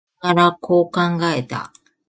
[0.23, 1.71] 登りながら、こう考えた。